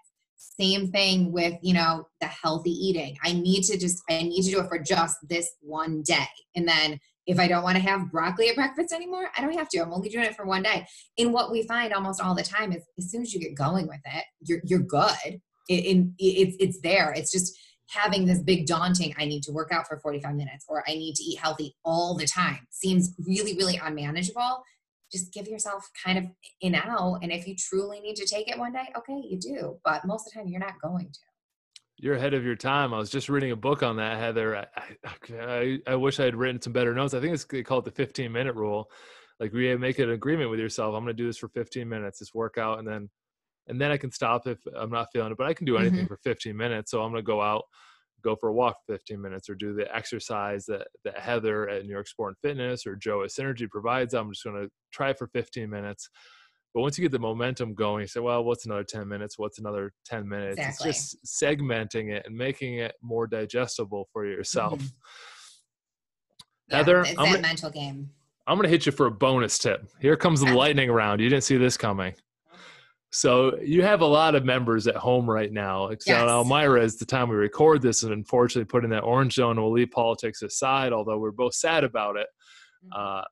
same 0.61 0.91
thing 0.91 1.33
with 1.33 1.55
you 1.62 1.75
know 1.75 2.06
the 2.21 2.27
healthy 2.27 2.71
eating. 2.71 3.17
I 3.23 3.33
need 3.33 3.62
to 3.65 3.79
just 3.79 4.03
i 4.09 4.23
need 4.23 4.43
to 4.43 4.51
do 4.51 4.61
it 4.61 4.69
for 4.69 4.79
just 4.79 5.17
this 5.29 5.51
one 5.61 6.03
day. 6.03 6.29
And 6.56 6.67
then 6.69 7.01
if 7.27 7.39
i 7.39 7.49
don't 7.49 7.62
want 7.62 7.77
to 7.77 7.83
have 7.83 8.11
broccoli 8.11 8.49
at 8.49 8.55
breakfast 8.55 8.93
anymore 8.93 9.31
i 9.37 9.41
don't 9.41 9.56
have 9.56 9.69
to. 9.71 9.79
I'm 9.79 9.93
only 9.93 10.09
doing 10.09 10.27
it 10.27 10.37
for 10.37 10.47
one 10.47 10.62
day. 10.62 10.87
And 11.19 11.33
what 11.33 11.51
we 11.51 11.67
find 11.67 11.93
almost 11.93 12.21
all 12.21 12.35
the 12.35 12.43
time 12.43 12.73
is 12.73 12.83
as 12.99 13.11
soon 13.11 13.23
as 13.23 13.33
you 13.33 13.41
get 13.41 13.55
going 13.55 13.87
with 13.87 14.01
it 14.05 14.25
you're, 14.41 14.61
you're 14.65 14.81
good. 14.81 15.41
It, 15.69 15.97
it, 15.97 16.06
it's 16.19 16.56
it's 16.61 16.81
there. 16.83 17.12
It's 17.12 17.33
just 17.33 17.56
having 17.89 18.25
this 18.25 18.41
big 18.41 18.67
daunting 18.67 19.15
i 19.19 19.27
need 19.27 19.43
to 19.43 19.53
work 19.53 19.71
out 19.71 19.87
for 19.87 19.99
45 19.99 20.35
minutes 20.35 20.65
or 20.69 20.83
i 20.89 20.95
need 20.95 21.15
to 21.15 21.23
eat 21.23 21.39
healthy 21.39 21.77
all 21.85 22.17
the 22.17 22.27
time 22.27 22.67
seems 22.71 23.15
really 23.27 23.55
really 23.56 23.79
unmanageable 23.83 24.62
just 25.14 25.32
give 25.32 25.46
yourself 25.46 25.88
kind 26.05 26.19
of 26.19 26.25
an 26.62 26.75
out. 26.75 27.20
And 27.22 27.32
if 27.32 27.46
you 27.46 27.55
truly 27.56 28.00
need 28.00 28.16
to 28.16 28.26
take 28.26 28.50
it 28.50 28.58
one 28.58 28.72
day, 28.72 28.88
okay, 28.96 29.22
you 29.26 29.38
do. 29.38 29.78
But 29.84 30.05
most 30.05 30.26
of 30.26 30.32
the 30.32 30.40
time, 30.40 30.49
you're 30.49 30.61
not 30.61 30.81
going 30.82 31.06
to. 31.06 31.20
You're 31.96 32.16
ahead 32.16 32.34
of 32.34 32.44
your 32.44 32.56
time. 32.56 32.93
I 32.93 32.99
was 32.99 33.08
just 33.08 33.28
reading 33.28 33.52
a 33.52 33.56
book 33.56 33.84
on 33.84 33.96
that, 33.96 34.19
Heather. 34.19 34.56
I, 34.56 34.66
I, 35.40 35.78
I 35.87 35.94
wish 35.94 36.19
I 36.19 36.25
had 36.25 36.34
written 36.34 36.61
some 36.61 36.72
better 36.72 36.93
notes. 36.93 37.14
I 37.14 37.20
think 37.20 37.34
it's 37.34 37.44
they 37.44 37.62
call 37.62 37.78
it 37.78 37.84
the 37.84 37.93
15 37.93 38.32
minute 38.32 38.56
rule. 38.56 38.90
Like 39.38 39.52
we 39.52 39.75
make 39.76 40.00
an 40.00 40.11
agreement 40.11 40.50
with 40.50 40.58
yourself. 40.58 40.94
I'm 40.94 41.05
going 41.05 41.17
to 41.17 41.22
do 41.22 41.26
this 41.26 41.38
for 41.38 41.49
15 41.49 41.88
minutes, 41.88 42.19
this 42.19 42.34
workout, 42.34 42.81
and 42.81 42.88
then 42.88 43.08
and 43.69 43.81
then 43.81 43.90
I 43.90 43.96
can 43.96 44.10
stop 44.10 44.46
if 44.46 44.58
I'm 44.76 44.90
not 44.90 45.08
feeling 45.12 45.32
it. 45.32 45.38
But 45.38 45.46
I 45.46 45.55
can 45.55 45.67
do 45.67 45.76
anything 45.76 46.00
mm-hmm. 46.00 46.06
for 46.06 46.19
15 46.25 46.56
minutes. 46.56 46.90
So 46.90 47.00
I'm 47.00 47.12
going 47.12 47.22
to 47.22 47.26
go 47.26 47.40
out 47.40 47.64
go 48.25 48.35
for 48.35 48.49
a 48.49 48.53
walk 48.53 48.76
for 48.87 48.94
15 48.94 49.21
minutes 49.21 49.49
or 49.49 49.55
do 49.55 49.75
the 49.75 49.94
exercise 49.94 50.65
that, 50.67 50.88
that 51.05 51.19
Heather 51.19 51.69
at 51.69 51.85
New 51.85 51.93
York 51.93 52.09
Sport 52.09 52.35
and 52.43 52.50
Fitness 52.50 52.87
or 52.87 52.97
Joe 52.97 53.23
at 53.23 53.31
Synergy 53.31 53.69
provides. 53.69 54.15
I'm 54.15 54.32
just 54.32 54.43
going 54.43 54.62
to 54.62 54.69
try 54.93 55.11
it 55.11 55.19
for 55.19 55.29
15 55.29 55.69
minutes. 55.69 56.09
But 56.75 56.81
once 56.81 56.99
you 56.99 57.03
get 57.03 57.12
the 57.12 57.21
momentum 57.21 57.75
going, 57.75 58.00
you 58.00 58.09
say, 58.09 58.19
well, 58.19 58.43
what's 58.43 58.67
another 58.67 58.82
10 58.82 59.06
minutes? 59.06 59.38
What's 59.38 59.61
another 59.61 59.93
10 60.06 60.29
minutes? 60.29 60.59
Exactly. 60.59 60.91
It's 60.91 61.12
just 61.12 61.41
segmenting 61.41 62.11
it 62.11 62.25
and 62.26 62.37
making 62.37 62.79
it 62.79 62.94
more 63.00 63.29
digestible 63.29 64.09
for 64.12 64.27
yourself. 64.27 64.81
Mm-hmm. 64.81 64.87
Yeah, 66.70 66.77
Heather, 66.79 67.00
it's 67.03 67.11
I'm 67.11 67.17
that 67.17 67.31
gonna, 67.31 67.43
mental 67.43 67.70
game. 67.70 68.11
I'm 68.47 68.56
going 68.56 68.65
to 68.65 68.70
hit 68.70 68.87
you 68.87 68.93
for 68.93 69.06
a 69.06 69.11
bonus 69.11 69.56
tip. 69.59 69.88
Here 70.00 70.17
comes 70.17 70.41
the 70.41 70.53
lightning 70.53 70.91
round. 70.91 71.20
You 71.20 71.29
didn't 71.29 71.44
see 71.44 71.56
this 71.56 71.77
coming. 71.77 72.15
So 73.14 73.56
you 73.62 73.82
have 73.82 74.00
a 74.00 74.06
lot 74.06 74.34
of 74.34 74.44
members 74.44 74.88
at 74.88 74.96
home 74.96 75.31
right 75.31 75.52
now. 75.52 75.88
Yes. 76.05 76.08
Elmira, 76.08 76.82
is 76.82 76.96
the 76.96 77.05
time 77.05 77.28
we 77.28 77.37
record 77.37 77.81
this, 77.81 78.02
and 78.02 78.12
unfortunately 78.12 78.64
put 78.64 78.82
in 78.82 78.90
that 78.90 79.05
orange 79.05 79.34
zone. 79.34 79.56
We'll 79.56 79.70
leave 79.70 79.93
politics 79.93 80.43
aside, 80.43 80.93
although 80.93 81.19
we're 81.19 81.31
both 81.31 81.55
sad 81.55 81.84
about 81.84 82.16
it. 82.16 82.26
Mm-hmm. 82.84 83.00
Uh, 83.00 83.22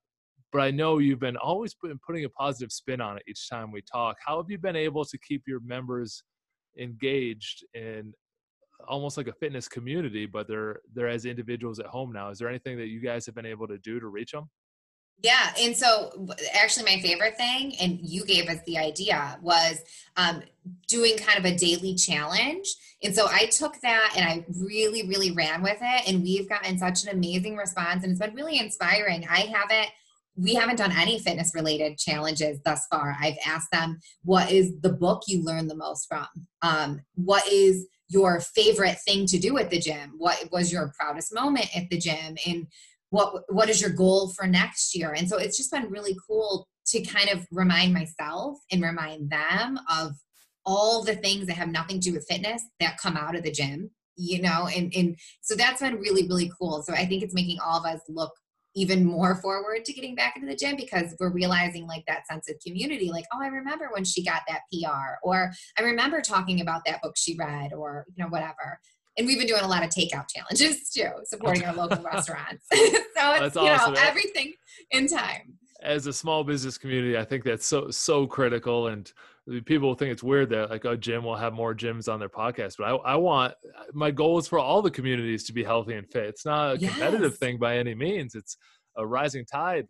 but 0.52 0.60
I 0.60 0.70
know 0.70 0.98
you've 0.98 1.18
been 1.18 1.36
always 1.36 1.74
been 1.74 1.98
putting 2.06 2.24
a 2.24 2.28
positive 2.28 2.70
spin 2.70 3.00
on 3.00 3.16
it 3.16 3.24
each 3.26 3.50
time 3.50 3.72
we 3.72 3.82
talk. 3.82 4.18
How 4.24 4.36
have 4.36 4.48
you 4.48 4.56
been 4.56 4.76
able 4.76 5.04
to 5.04 5.18
keep 5.18 5.42
your 5.48 5.58
members 5.66 6.22
engaged 6.78 7.64
in 7.74 8.12
almost 8.86 9.16
like 9.16 9.26
a 9.26 9.32
fitness 9.32 9.66
community, 9.66 10.26
but 10.26 10.46
they're 10.46 10.78
they're 10.94 11.08
as 11.08 11.24
individuals 11.24 11.80
at 11.80 11.86
home 11.86 12.12
now? 12.12 12.30
Is 12.30 12.38
there 12.38 12.48
anything 12.48 12.76
that 12.76 12.86
you 12.86 13.00
guys 13.00 13.26
have 13.26 13.34
been 13.34 13.46
able 13.46 13.66
to 13.66 13.78
do 13.78 13.98
to 13.98 14.06
reach 14.06 14.30
them? 14.30 14.48
Yeah. 15.22 15.52
And 15.60 15.76
so, 15.76 16.28
actually, 16.52 16.84
my 16.84 17.00
favorite 17.00 17.36
thing, 17.36 17.74
and 17.80 17.98
you 18.02 18.24
gave 18.24 18.48
us 18.48 18.58
the 18.66 18.78
idea, 18.78 19.38
was 19.40 19.78
um, 20.16 20.42
doing 20.88 21.16
kind 21.16 21.38
of 21.38 21.44
a 21.44 21.56
daily 21.56 21.94
challenge. 21.94 22.68
And 23.04 23.14
so, 23.14 23.28
I 23.30 23.46
took 23.46 23.80
that 23.82 24.14
and 24.16 24.24
I 24.24 24.44
really, 24.60 25.06
really 25.06 25.30
ran 25.30 25.62
with 25.62 25.78
it. 25.80 26.08
And 26.08 26.22
we've 26.22 26.48
gotten 26.48 26.76
such 26.76 27.04
an 27.04 27.10
amazing 27.10 27.56
response. 27.56 28.02
And 28.02 28.10
it's 28.10 28.20
been 28.20 28.34
really 28.34 28.58
inspiring. 28.58 29.26
I 29.30 29.40
haven't 29.40 29.90
we 30.36 30.54
haven't 30.54 30.76
done 30.76 30.92
any 30.92 31.18
fitness 31.18 31.52
related 31.54 31.98
challenges 31.98 32.58
thus 32.64 32.86
far. 32.90 33.16
I've 33.20 33.36
asked 33.46 33.70
them, 33.70 33.98
what 34.24 34.50
is 34.50 34.72
the 34.80 34.92
book 34.92 35.24
you 35.26 35.44
learned 35.44 35.70
the 35.70 35.76
most 35.76 36.08
from? 36.08 36.26
Um, 36.62 37.02
what 37.14 37.46
is 37.46 37.86
your 38.08 38.40
favorite 38.40 38.98
thing 39.06 39.26
to 39.26 39.38
do 39.38 39.58
at 39.58 39.70
the 39.70 39.78
gym? 39.78 40.14
What 40.16 40.48
was 40.50 40.72
your 40.72 40.92
proudest 40.98 41.34
moment 41.34 41.74
at 41.76 41.88
the 41.90 41.98
gym? 41.98 42.36
And 42.46 42.66
what 43.12 43.42
what 43.48 43.68
is 43.68 43.80
your 43.80 43.90
goal 43.90 44.30
for 44.30 44.46
next 44.46 44.94
year? 44.96 45.12
And 45.12 45.28
so 45.28 45.36
it's 45.36 45.58
just 45.58 45.70
been 45.70 45.90
really 45.90 46.16
cool 46.26 46.66
to 46.86 47.02
kind 47.02 47.28
of 47.28 47.46
remind 47.52 47.92
myself 47.92 48.58
and 48.72 48.82
remind 48.82 49.30
them 49.30 49.78
of 49.94 50.12
all 50.64 51.04
the 51.04 51.16
things 51.16 51.46
that 51.46 51.56
have 51.56 51.68
nothing 51.68 52.00
to 52.00 52.10
do 52.10 52.14
with 52.14 52.26
fitness 52.28 52.62
that 52.80 52.96
come 52.96 53.16
out 53.16 53.36
of 53.36 53.42
the 53.42 53.50
gym 53.50 53.90
you 54.16 54.40
know 54.40 54.68
and 54.76 54.92
and 54.94 55.16
so 55.40 55.54
that's 55.54 55.80
been 55.80 55.96
really 55.96 56.26
really 56.28 56.50
cool. 56.58 56.82
So 56.82 56.92
i 56.92 57.06
think 57.06 57.22
it's 57.22 57.34
making 57.34 57.58
all 57.60 57.78
of 57.78 57.86
us 57.86 58.00
look 58.08 58.32
even 58.74 59.04
more 59.04 59.34
forward 59.36 59.84
to 59.84 59.92
getting 59.92 60.14
back 60.14 60.36
into 60.36 60.48
the 60.48 60.56
gym 60.56 60.76
because 60.76 61.14
we're 61.20 61.32
realizing 61.32 61.86
like 61.86 62.04
that 62.06 62.26
sense 62.26 62.48
of 62.48 62.56
community 62.64 63.10
like 63.10 63.24
oh 63.34 63.42
i 63.42 63.48
remember 63.48 63.88
when 63.92 64.04
she 64.04 64.24
got 64.24 64.42
that 64.48 64.60
pr 64.72 65.18
or 65.22 65.50
i 65.78 65.82
remember 65.82 66.20
talking 66.20 66.60
about 66.60 66.82
that 66.86 67.02
book 67.02 67.14
she 67.16 67.36
read 67.36 67.72
or 67.72 68.06
you 68.14 68.22
know 68.22 68.30
whatever 68.30 68.78
and 69.16 69.26
we've 69.26 69.38
been 69.38 69.46
doing 69.46 69.62
a 69.62 69.68
lot 69.68 69.82
of 69.82 69.90
takeout 69.90 70.26
challenges 70.28 70.90
too, 70.94 71.08
supporting 71.24 71.64
our 71.64 71.74
local 71.74 72.02
restaurants. 72.12 72.64
so 72.72 72.78
it's 72.82 73.14
that's 73.14 73.56
you 73.56 73.62
awesome. 73.62 73.94
know 73.94 74.00
everything 74.00 74.54
in 74.90 75.06
time. 75.08 75.54
As 75.82 76.06
a 76.06 76.12
small 76.12 76.44
business 76.44 76.78
community, 76.78 77.18
I 77.18 77.24
think 77.24 77.44
that's 77.44 77.66
so 77.66 77.90
so 77.90 78.26
critical. 78.26 78.88
And 78.88 79.10
people 79.64 79.94
think 79.94 80.12
it's 80.12 80.22
weird 80.22 80.50
that 80.50 80.70
like 80.70 80.84
oh, 80.84 80.90
a 80.92 80.96
gym 80.96 81.24
will 81.24 81.34
have 81.36 81.52
more 81.52 81.74
gyms 81.74 82.12
on 82.12 82.20
their 82.20 82.28
podcast, 82.28 82.76
but 82.78 82.84
I, 82.84 82.94
I 82.94 83.16
want 83.16 83.54
my 83.92 84.10
goal 84.12 84.38
is 84.38 84.46
for 84.46 84.58
all 84.60 84.80
the 84.82 84.90
communities 84.90 85.44
to 85.44 85.52
be 85.52 85.64
healthy 85.64 85.94
and 85.94 86.08
fit. 86.08 86.26
It's 86.26 86.46
not 86.46 86.76
a 86.76 86.78
competitive 86.78 87.32
Yes. 87.32 87.38
thing 87.38 87.58
by 87.58 87.78
any 87.78 87.94
means. 87.94 88.34
It's 88.36 88.56
a 88.96 89.06
rising 89.06 89.44
tide 89.50 89.86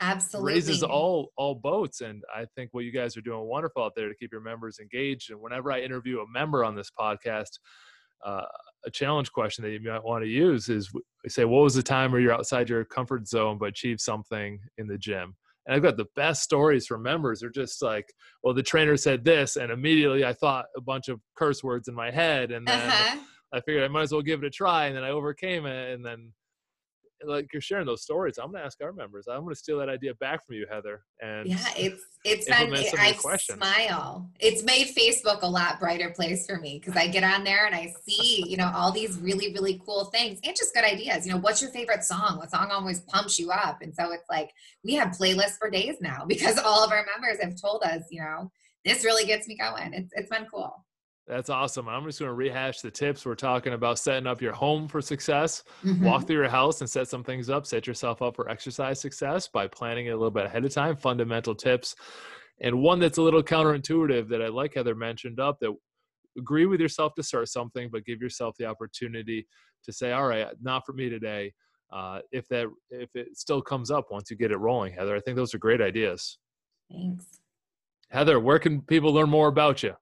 Absolutely. 0.00 0.54
raises 0.54 0.82
all 0.82 1.30
all 1.36 1.54
boats 1.54 2.00
and 2.00 2.22
i 2.34 2.44
think 2.56 2.68
what 2.72 2.84
you 2.84 2.90
guys 2.90 3.16
are 3.16 3.20
doing 3.20 3.40
wonderful 3.46 3.84
out 3.84 3.92
there 3.94 4.08
to 4.08 4.14
keep 4.16 4.32
your 4.32 4.40
members 4.40 4.78
engaged 4.80 5.30
and 5.30 5.40
whenever 5.40 5.70
i 5.70 5.80
interview 5.80 6.20
a 6.20 6.24
member 6.30 6.64
on 6.64 6.74
this 6.74 6.90
podcast 6.98 7.50
uh, 8.24 8.44
a 8.84 8.90
challenge 8.90 9.30
question 9.32 9.64
that 9.64 9.70
you 9.70 9.80
might 9.80 10.02
want 10.02 10.22
to 10.24 10.28
use 10.28 10.68
is 10.68 10.90
say 11.28 11.44
what 11.44 11.62
was 11.62 11.74
the 11.74 11.82
time 11.82 12.10
where 12.10 12.20
you're 12.20 12.32
outside 12.34 12.68
your 12.68 12.84
comfort 12.84 13.26
zone 13.28 13.58
but 13.58 13.68
achieved 13.68 14.00
something 14.00 14.58
in 14.78 14.86
the 14.88 14.98
gym 14.98 15.34
and 15.66 15.74
i've 15.76 15.82
got 15.82 15.96
the 15.96 16.06
best 16.16 16.42
stories 16.42 16.86
from 16.86 17.02
members 17.02 17.40
they're 17.40 17.50
just 17.50 17.80
like 17.82 18.06
well 18.42 18.52
the 18.54 18.62
trainer 18.62 18.96
said 18.96 19.24
this 19.24 19.56
and 19.56 19.70
immediately 19.70 20.24
i 20.24 20.32
thought 20.32 20.64
a 20.76 20.80
bunch 20.80 21.08
of 21.08 21.20
curse 21.36 21.62
words 21.62 21.86
in 21.88 21.94
my 21.94 22.10
head 22.10 22.50
and 22.50 22.66
then 22.66 22.88
Uh-huh. 22.90 23.18
i 23.52 23.60
figured 23.60 23.84
i 23.84 23.88
might 23.88 24.02
as 24.02 24.12
well 24.12 24.22
give 24.22 24.42
it 24.42 24.46
a 24.46 24.50
try 24.50 24.86
and 24.86 24.96
then 24.96 25.04
i 25.04 25.10
overcame 25.10 25.64
it 25.66 25.94
and 25.94 26.04
then 26.04 26.32
like 27.26 27.46
you're 27.52 27.62
sharing 27.62 27.86
those 27.86 28.02
stories 28.02 28.38
i'm 28.38 28.50
going 28.50 28.60
to 28.60 28.66
ask 28.66 28.78
our 28.82 28.92
members 28.92 29.26
i'm 29.28 29.42
going 29.42 29.54
to 29.54 29.58
steal 29.58 29.78
that 29.78 29.88
idea 29.88 30.14
back 30.14 30.44
from 30.44 30.56
you 30.56 30.66
heather 30.70 31.02
and 31.22 31.46
Yeah, 31.46 31.56
it's 31.76 32.02
it's 32.24 32.46
been 32.46 32.62
implement 32.62 32.86
some 32.86 33.00
of 33.00 33.22
your 33.22 33.32
I 33.32 33.36
smile. 33.38 34.30
It's 34.38 34.62
made 34.62 34.88
Facebook 34.88 35.42
a 35.42 35.48
lot 35.48 35.80
brighter 35.80 36.10
place 36.10 36.46
for 36.46 36.58
me 36.58 36.78
because 36.78 36.96
I 36.96 37.08
get 37.08 37.24
on 37.24 37.42
there 37.42 37.66
and 37.66 37.74
I 37.74 37.92
see 38.06 38.44
you 38.48 38.56
know 38.56 38.70
all 38.74 38.92
these 38.92 39.18
really 39.18 39.52
really 39.52 39.80
cool 39.84 40.06
things 40.06 40.40
and 40.44 40.56
just 40.56 40.74
good 40.74 40.84
ideas. 40.84 41.26
You 41.26 41.32
know, 41.32 41.38
what's 41.38 41.62
your 41.62 41.70
favorite 41.70 42.04
song? 42.04 42.38
What 42.38 42.50
song 42.50 42.70
always 42.70 43.00
pumps 43.00 43.38
you 43.38 43.50
up? 43.50 43.82
And 43.82 43.94
so 43.94 44.12
it's 44.12 44.28
like 44.28 44.50
we 44.84 44.94
have 44.94 45.08
playlists 45.08 45.58
for 45.58 45.70
days 45.70 45.96
now 46.00 46.24
because 46.28 46.58
all 46.58 46.84
of 46.84 46.90
our 46.90 47.04
members 47.06 47.42
have 47.42 47.60
told 47.60 47.82
us, 47.82 48.02
you 48.10 48.20
know, 48.20 48.50
this 48.84 49.04
really 49.04 49.24
gets 49.24 49.48
me 49.48 49.56
going. 49.56 49.92
It's 49.94 50.12
it's 50.14 50.30
been 50.30 50.46
cool. 50.52 50.84
That's 51.26 51.50
awesome 51.50 51.88
i'm 51.88 52.04
just 52.04 52.18
going 52.18 52.28
to 52.28 52.34
rehash 52.34 52.80
the 52.80 52.90
tips 52.90 53.24
we're 53.24 53.34
talking 53.34 53.72
about 53.74 53.98
setting 53.98 54.26
up 54.26 54.42
your 54.42 54.52
home 54.52 54.88
for 54.88 55.00
success 55.00 55.62
Mhm. 55.84 56.02
walk 56.02 56.26
through 56.26 56.36
your 56.36 56.48
house 56.48 56.80
and 56.80 56.90
set 56.90 57.08
some 57.08 57.22
things 57.22 57.48
up 57.48 57.66
set 57.66 57.86
yourself 57.86 58.22
up 58.22 58.34
for 58.36 58.48
exercise 58.48 59.00
success 59.00 59.48
by 59.48 59.66
planning 59.68 60.06
it 60.06 60.10
a 60.10 60.16
little 60.16 60.30
bit 60.30 60.46
ahead 60.46 60.64
of 60.64 60.72
time 60.72 60.96
fundamental 60.96 61.54
tips 61.54 61.94
and 62.60 62.80
one 62.80 62.98
that's 62.98 63.18
a 63.18 63.22
little 63.22 63.42
counterintuitive 63.42 64.28
that 64.28 64.42
i 64.42 64.48
like 64.48 64.74
heather 64.74 64.94
mentioned 64.94 65.38
up 65.38 65.58
that 65.60 65.72
agree 66.38 66.66
with 66.66 66.80
yourself 66.80 67.14
to 67.14 67.22
start 67.22 67.48
something 67.48 67.88
but 67.92 68.04
give 68.04 68.20
yourself 68.20 68.56
the 68.58 68.64
opportunity 68.66 69.46
to 69.84 69.92
say 69.92 70.12
all 70.12 70.26
right 70.26 70.48
not 70.60 70.84
for 70.84 70.92
me 70.92 71.08
today 71.08 71.52
uh, 71.92 72.20
if 72.32 72.48
that 72.48 72.66
if 72.88 73.14
it 73.14 73.36
still 73.36 73.60
comes 73.60 73.90
up 73.90 74.06
once 74.10 74.30
you 74.30 74.36
get 74.36 74.50
it 74.50 74.56
rolling 74.56 74.92
heather 74.94 75.14
i 75.14 75.20
think 75.20 75.36
those 75.36 75.54
are 75.54 75.58
great 75.58 75.80
ideas 75.80 76.38
Thanks. 76.90 77.40
heather 78.10 78.40
where 78.40 78.58
can 78.58 78.80
people 78.82 79.12
learn 79.12 79.28
more 79.28 79.48
about 79.48 79.82
you 79.82 79.94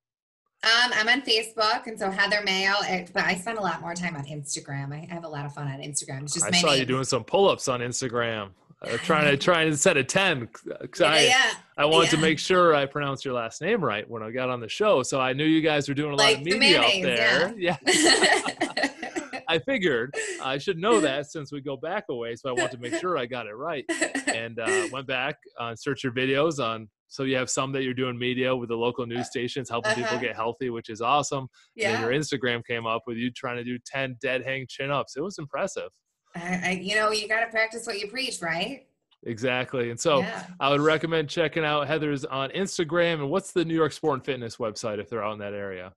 Um, 0.63 0.91
I'm 0.95 1.09
on 1.09 1.23
Facebook, 1.23 1.87
and 1.87 1.99
so 1.99 2.11
Heather 2.11 2.43
Mayo. 2.45 2.75
It, 2.83 3.11
but 3.15 3.25
I 3.25 3.35
spend 3.35 3.57
a 3.57 3.63
lot 3.63 3.81
more 3.81 3.95
time 3.95 4.15
on 4.15 4.25
Instagram. 4.27 4.93
I 4.93 5.07
have 5.13 5.25
a 5.25 5.29
lot 5.29 5.47
of 5.47 5.55
fun 5.55 5.67
on 5.67 5.81
Instagram. 5.81 6.23
It's 6.23 6.35
just 6.35 6.47
i 6.47 6.51
my 6.51 6.59
saw 6.59 6.71
name. 6.71 6.81
you 6.81 6.85
doing 6.87 7.05
some 7.05 7.25
pull-ups 7.25 7.67
on 7.67 7.81
instagram 7.81 8.51
uh, 8.83 8.97
trying 9.03 9.25
to 9.27 9.37
trying 9.37 9.71
to 9.71 9.77
set 9.77 9.97
a 9.97 10.05
10 10.05 10.47
'cause 10.49 11.01
yeah, 11.01 11.07
I, 11.07 11.21
yeah. 11.21 11.53
I 11.77 11.85
wanted 11.87 12.11
to 12.11 12.17
make 12.19 12.39
sure 12.39 12.75
I 12.75 12.87
pronounced 12.87 13.25
your 13.25 13.35
last 13.35 13.61
name 13.61 13.83
right 13.83 14.09
when 14.09 14.23
I 14.23 14.31
got 14.31 14.51
on 14.51 14.61
the 14.61 14.69
show. 14.69 15.03
So 15.03 15.21
I 15.21 15.33
knew 15.33 15.45
you 15.45 15.61
guys 15.61 15.89
were 15.89 15.95
doing 15.95 16.13
a 16.13 16.17
lot 16.17 16.25
Like 16.25 16.39
of 16.39 16.45
the 16.45 16.59
media 16.59 16.81
mayonnaise, 16.81 17.21
out 17.21 17.55
there. 17.55 17.55
Yeah. 17.59 17.77
I 19.49 19.59
figured 19.59 20.15
I 20.43 20.59
should 20.59 20.79
know 20.79 21.01
that 21.01 21.27
since 21.31 21.53
we 21.53 21.61
go 21.61 21.77
back 21.77 22.05
a 22.09 22.15
way. 22.15 22.37
So 22.37 22.49
I 22.51 22.53
wanted 22.53 22.73
to 22.73 22.79
make 22.79 22.95
sure 23.01 23.19
I 23.19 23.27
got 23.27 23.47
it 23.47 23.55
right. 23.55 23.85
And 24.29 24.59
uh, 24.61 24.89
went 24.93 25.07
back 25.07 25.37
uh, 25.59 25.75
search 25.75 26.05
your 26.05 26.13
videos 26.13 26.63
on. 26.65 26.89
So 27.11 27.25
you 27.25 27.37
have 27.37 27.51
some 27.51 27.73
that 27.73 27.83
you're 27.83 27.93
doing 27.93 28.17
media 28.17 28.55
with 28.55 28.69
the 28.69 28.77
local 28.77 29.05
news 29.05 29.27
stations, 29.27 29.69
helping 29.69 29.95
people 29.95 30.13
Uh-huh. 30.13 30.21
get 30.21 30.37
healthy, 30.37 30.71
which 30.71 30.89
is 30.89 31.03
awesome. 31.03 31.49
And 31.77 31.85
then 31.85 31.95
yeah. 31.95 32.01
your 32.03 32.11
Instagram 32.11 32.65
came 32.65 32.87
up 32.87 33.03
with 33.07 33.17
you 33.17 33.31
trying 33.33 33.57
to 33.57 33.65
do 33.65 33.79
10 33.85 34.17
dead 34.23 34.45
hang 34.45 34.67
chin 34.69 34.93
ups. 34.93 35.17
It 35.17 35.21
was 35.21 35.37
impressive. 35.39 35.91
I, 36.37 36.61
I, 36.65 36.71
you 36.81 36.95
know, 36.95 37.11
you 37.11 37.27
got 37.27 37.41
to 37.41 37.51
practice 37.51 37.85
what 37.85 37.99
you 37.99 38.07
preach, 38.07 38.41
right? 38.41 38.87
Exactly. 39.25 39.91
And 39.91 39.99
so 39.99 40.21
yeah. 40.21 40.47
I 40.61 40.71
would 40.71 40.81
recommend 40.81 41.29
checking 41.29 41.65
out 41.65 41.89
Heather's 41.89 42.25
on 42.25 42.51
Instagram. 42.51 43.15
And 43.15 43.29
what's 43.29 43.51
the 43.51 43.65
New 43.65 43.75
York 43.75 43.93
Sport 43.93 44.15
and 44.15 44.25
Fitness 44.25 44.57
website 44.57 45.01
if 45.01 45.11
they're 45.11 45.25
out 45.25 45.33
in 45.33 45.41
that 45.41 45.53
area? 45.53 45.93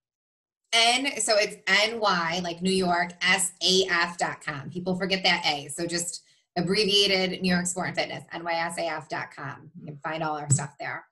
N, 0.74 1.22
so 1.22 1.36
it's 1.38 1.58
NY, 1.68 2.42
like 2.44 2.64
New 2.64 2.72
York, 2.72 3.12
SAF.com. 3.22 4.72
People 4.72 4.96
forget 4.96 5.24
that 5.24 5.46
A. 5.46 5.68
So 5.68 5.86
just 5.86 6.24
abbreviated 6.58 7.42
New 7.42 7.50
York 7.54 7.66
Sport 7.66 7.90
and 7.90 7.98
Fitness, 7.98 8.24
NYSAF.com. 8.34 9.72
You 9.80 9.86
can 9.88 9.98
find 9.98 10.24
all 10.24 10.38
our 10.38 10.50
stuff 10.50 10.74
there. 10.80 11.06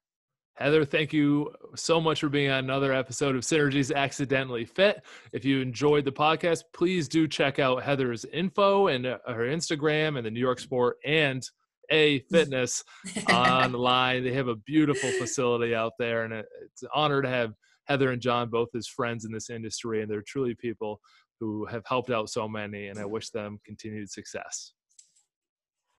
Heather, 0.56 0.86
thank 0.86 1.12
you 1.12 1.52
so 1.76 2.00
much 2.00 2.20
for 2.20 2.30
being 2.30 2.52
on 2.52 2.60
another 2.60 2.94
episode 2.94 3.36
of 3.36 3.42
Synergies 3.42 3.94
Accidentally 3.94 4.66
Fit. 4.66 5.02
If 5.34 5.44
you 5.44 5.60
enjoyed 5.60 6.06
the 6.06 6.12
podcast, 6.12 6.64
please 6.74 7.08
do 7.08 7.28
check 7.28 7.58
out 7.58 7.82
Heather's 7.82 8.26
info 8.26 8.88
and 8.88 9.08
uh, 9.08 9.18
her 9.28 9.48
Instagram 9.48 10.18
and 10.18 10.26
the 10.26 10.30
New 10.30 10.40
York 10.40 10.60
Sport 10.60 10.98
and 11.04 11.42
A 11.90 12.20
Fitness 12.32 12.84
online. 13.30 14.24
They 14.24 14.34
have 14.34 14.50
a 14.50 14.56
beautiful 14.56 15.10
facility 15.12 15.74
out 15.74 15.94
there, 15.98 16.26
and 16.26 16.34
it's 16.34 16.84
an 16.84 16.90
honor 16.94 17.24
to 17.24 17.30
have 17.30 17.54
Heather 17.86 18.12
and 18.12 18.22
John 18.22 18.50
both 18.50 18.70
as 18.76 18.88
friends 18.88 19.26
in 19.26 19.32
this 19.32 19.50
industry. 19.50 20.02
And 20.02 20.12
they're 20.12 20.22
truly 20.22 20.54
people 20.54 21.00
who 21.40 21.66
have 21.66 21.84
helped 21.88 22.12
out 22.12 22.30
so 22.30 22.48
many, 22.48 22.90
and 22.90 23.00
I 23.00 23.06
wish 23.06 23.32
them 23.32 23.60
continued 23.66 24.12
success. 24.12 24.74